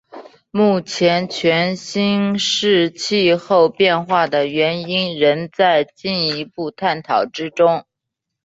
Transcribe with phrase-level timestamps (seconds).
[0.49, 7.85] 目前全新世气候变化的原因仍在进一步探讨之中。